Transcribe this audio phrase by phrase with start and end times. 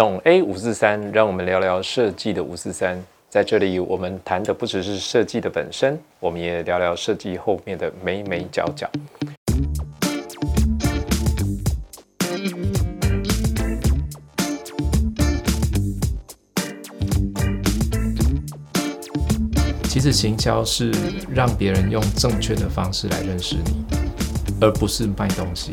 [0.00, 2.98] 懂 A 五四三，让我们聊聊设计的五四三。
[3.28, 8.90] 在这里，我们谈的不只是设计的本身，我们也聊聊设计后面的眉眉角角。
[19.84, 20.90] 其实行销是
[21.30, 23.84] 让别人用正确的方式来认识你，
[24.62, 25.72] 而不是卖东西。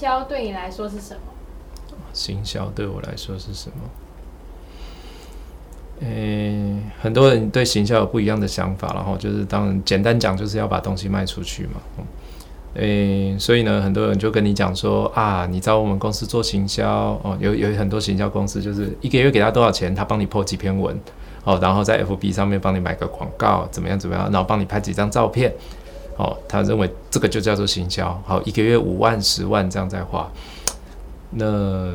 [0.00, 1.20] 销对你来说是什么？
[2.14, 3.90] 行销对我来说是什么？
[6.00, 11.72] 诶，很多人对行销有不一样的想法，然后就是当简单讲，就是要把东西卖出去嘛。
[12.74, 16.88] 诶，所以呢，很多人就跟你讲说啊，你找我们公司做行销
[17.22, 20.98] 哦，有有很多行销公司就是一个月给他多少钱，他帮你破几篇文
[21.44, 25.52] 哦，然后在 FB 上面帮你买个广告，怎么样怎么样，然后帮你拍几张照片
[26.20, 30.30] 哦，他认为这个就叫做行销，好，一个月五万十万这样在花。
[31.30, 31.94] 那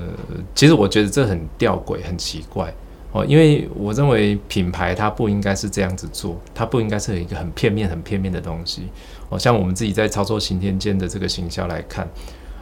[0.55, 2.73] 其实我觉得这很吊诡，很奇怪
[3.11, 8.87] 哦，因为我认为品牌它不应该是这样子做，它不应该是一个很片面、很片面的东西。
[9.29, 12.07] 哦，像我们自己在操作行天间的这个行销来看，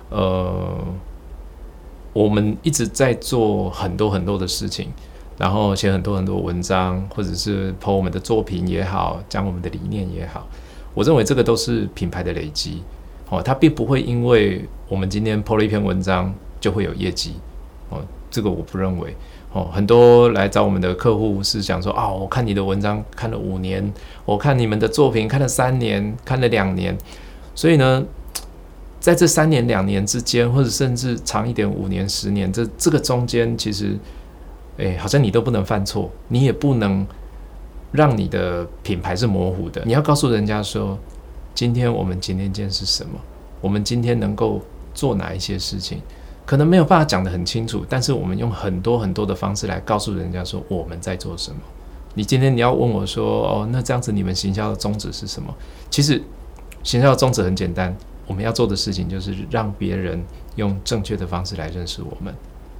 [0.10, 0.78] 呃，
[2.12, 4.92] 我们一直在做很多很多的事情，
[5.38, 10.46] 然后写很多很多文章，或者是抛我们的作品也好，讲我们的理念也好，
[10.94, 12.82] 我认为这个都是品牌的累积。
[13.30, 17.34] 哦，它并不会因为我们今天抛了一篇文章就会有业绩。
[17.90, 18.00] 哦，
[18.30, 19.16] 这个我不认为。
[19.54, 23.94] 哦，很多来找我们的客户是想说啊，我看你的文章看了五年，
[24.26, 26.98] 我看你们的作品看了三年，看了两年，
[27.54, 28.04] 所以呢，
[29.00, 33.96] 在这三年两年之间，或者甚至长一点五年十年，这这个中间，其实，
[34.80, 37.06] 哎，好像你都不能犯错，你也不能
[37.94, 40.98] 让你的品牌是模糊的，你要告诉人家说，
[41.54, 43.12] 今天我们今天见是什么，
[43.62, 44.60] 我们今天能够
[44.94, 46.02] 做哪一些事情。
[46.46, 51.58] 可能没有办法讲得很清楚，但是我们用很多很多的方式来告诉人家说我们在做什么。
[52.16, 55.54] 你今天你要问我说，哦，那这样子你们行销的宗旨是什么？
[55.90, 56.22] 其实
[56.84, 57.96] 行销的宗旨很简单，
[58.28, 60.22] 我们要做的事情就是让别人
[60.56, 62.34] 用正确的方式来认识我们，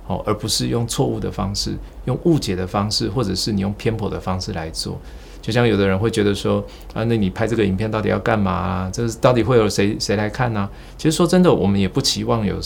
[0.08, 1.76] 哦，而不是用错误的方式、
[2.06, 4.98] 用误解的方式，或者是你用偏颇的方式来做。
[5.42, 8.90] 就像有的人会觉得说，啊，那你拍这个影片到底要干嘛啊？
[8.94, 10.70] 这是到底会有谁谁来看呢？
[10.98, 12.60] 其实说真的，我们也不期望有。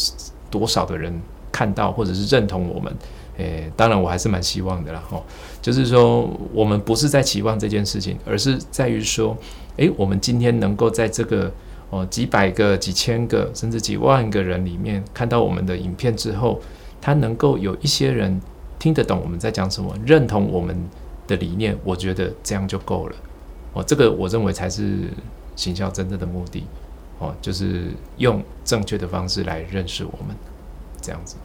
[0.50, 1.14] 多少的人
[1.52, 2.96] 看到或者是认同我们？
[3.38, 5.04] 诶，当然我还是蛮希望的啦。
[5.10, 5.22] 吼，
[5.62, 9.38] 就是说我们不是在期望这件事情，而是在于说，
[9.76, 11.52] 诶，我们今天能够在这个
[11.90, 16.62] 哦几百个、几千个甚至几万个人里面看到我们的影片之后，
[17.02, 18.40] 他能够有一些人
[18.80, 20.76] 听得懂我们在讲什么，认同我们
[21.28, 23.16] 的理念，我觉得这样就够了。
[23.74, 25.10] 哦，这个我认为才是
[25.56, 26.66] 行销真正的目的。
[27.20, 27.86] 哦，就是
[28.18, 30.36] 用正确的方式来认识我们，
[31.02, 31.36] 这样子。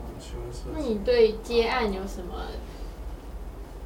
[0.75, 2.35] 那你对接案有什么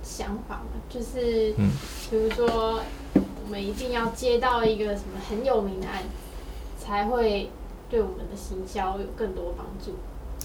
[0.02, 0.80] 想法吗？
[0.88, 1.70] 就是，嗯，
[2.10, 2.80] 比如说，
[3.14, 7.50] 我们一定要接到一个什么很有名的案子，才会
[7.88, 9.92] 对我们的行销有更多帮助。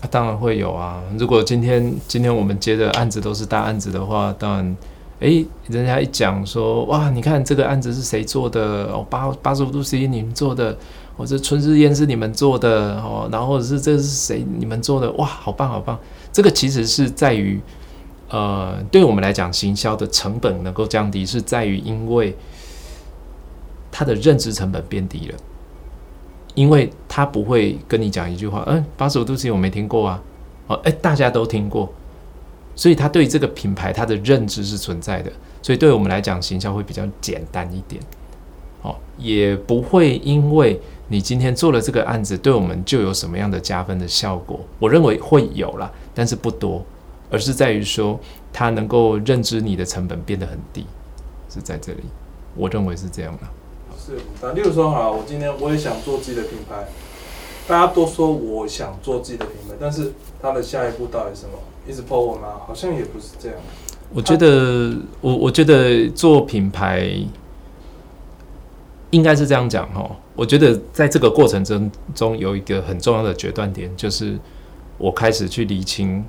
[0.02, 1.02] 啊，当然会有啊。
[1.18, 4.78] 如果今天今天我们接的案子都是大案子的话，当然，
[5.20, 8.86] 哎，人家一讲说，哇，你看这个案子是谁做的？
[8.92, 10.78] 哦，八八十五度 C 你们做的。
[11.18, 15.12] 或者春日宴是你们做的哦，然后是这是谁你们做的？
[15.12, 16.00] 哇，好棒好棒！
[16.32, 17.62] 这个其实是在于，
[18.30, 22.36] 呃，对我们来讲，行销的成本能够降低，是在于因为
[23.92, 25.38] 它的认知成本变低了，
[26.56, 30.22] 因为他不会跟你讲一句话，嗯，八十五度 C 我没听过啊，
[30.68, 31.92] 哦，哎，大家都听过，
[32.76, 35.32] 所以他对这个品牌他的认知是存在的，
[35.62, 38.02] 所以对我们来讲，行销会比较简单一点，
[38.82, 40.80] 哦，也不会因为。
[41.12, 44.58] 你今天做了这个案子，对我们就有什么样的加分的效果？
[44.80, 46.82] 我认为会有啦，但是不多，
[47.30, 48.18] 而是在于说，
[48.54, 50.86] 他能够认知你的成本变得很低，
[51.50, 52.00] 是在这里。
[52.56, 53.48] 我认为是这样的。
[54.04, 56.88] 是，那例如说，好，我今天我也想做自己的品牌，
[57.68, 61.52] 大家都说我想做自己的品牌，但是他的下一步到底什么？
[61.88, 62.62] 一直 po 我吗？
[62.66, 63.58] 好像也不是这样。
[64.14, 67.14] 我觉得，我我觉得做品牌。
[69.12, 74.40] 应该是这样讲哈，我觉得在这个过程中中有一个很重要的决断点，就是
[74.98, 76.24] 我开始去厘清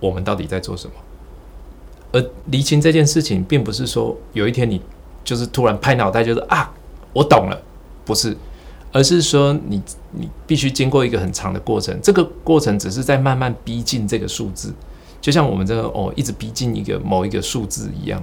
[0.00, 0.94] 我们到底在做什么。
[2.10, 4.82] 而厘清这件事情，并不是说有一天你
[5.22, 6.74] 就是突然拍脑袋就是啊，
[7.12, 7.60] 我懂了，
[8.04, 8.36] 不是，
[8.92, 9.82] 而是说你
[10.12, 14.72] 你必须经过一个很长的过程，这个过程只是在慢慢逼近这个数字，
[15.20, 18.22] 就像我们这个哦一直逼近一个某一个数字一样。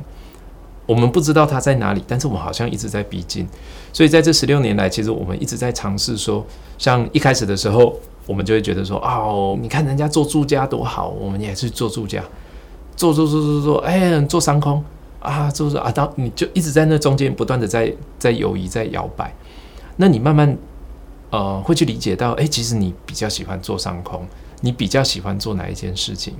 [0.88, 3.48] 我们不知道它在哪里，但是我们好像一直在逼近。
[3.92, 6.46] 所以在这十六年来，其实我们一直在尝试说，
[6.78, 7.98] 像一开始的时候，
[8.28, 12.24] 我们就会觉得说，哦，你看人家做住家多好，我们也去做住家，
[12.96, 14.84] 做做做做做，哎，做商空
[15.26, 19.34] 啊，就是啊，到你就一直在那中间不断的在在犹豫，在摇摆。
[19.98, 20.58] 那你慢慢
[21.32, 24.26] 呃会去理解到，哎，其实你比较喜欢做上空，
[24.62, 26.34] 你比较喜欢做哪一件事情？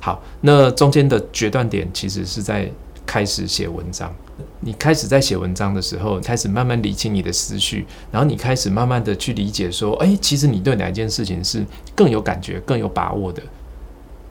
[0.00, 2.70] 好，那中间的决断点其实是在
[3.04, 4.12] 开始写文章。
[4.60, 11.64] 你开始在写文章的时候，开始慢慢理清你的思绪，然后你开始慢慢的去理解说，哎，其实你对哪一件事情是
[11.94, 13.42] 更有感觉、更有把握的。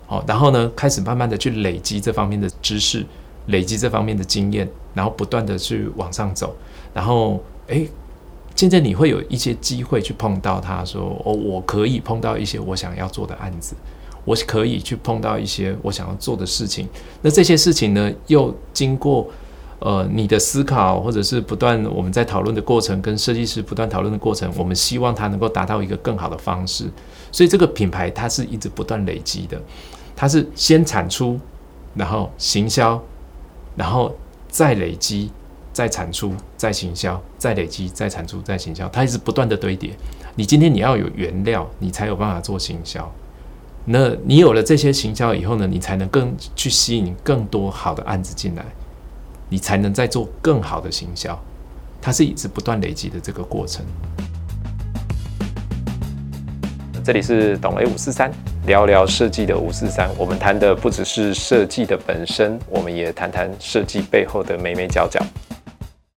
[0.07, 3.05] 好，然后呢，开始慢慢的去累积这方面的知识，
[3.49, 6.55] 累积这方面的经验，然后不断的去往上走，
[6.93, 7.85] 然后，哎，
[8.55, 13.75] 渐渐你会有一些机会去碰到他说，哦，我可以碰到一些我想要做的案子。
[14.25, 16.87] 我可以去碰到一些我想要做的事情，
[17.21, 19.25] 那这些事情呢，又经过
[19.79, 26.85] 呃你的思考，或者是不断我们在讨论的过程，跟设计师不断讨论的过程，我们希望它能够达到一个更好的方式。
[27.31, 29.59] 所以这个品牌它是一直不断累积的，
[30.15, 31.39] 它是先产出，
[31.95, 33.01] 然后行销，
[33.79, 34.13] 然后
[34.49, 35.31] 再累积，
[35.71, 39.95] 再产出，再行销，再累积，再产出，再行销，它一直不断的堆叠。
[40.35, 43.09] 你今天你要有原料，你才有办法做行销。
[43.85, 48.65] 那你有了这些行销以后呢，你才能更去吸引更多好的案子进来，
[49.47, 51.41] 你才能再做更好的行销。
[52.01, 53.85] 它是一直不断累积的这个过程。
[57.09, 58.31] 这里是懂 A 五四三，
[58.67, 60.07] 聊聊设计的五四三。
[60.15, 65.19] 我们谈的不只是设计的本身，我们也谈谈设计背后的美美角角。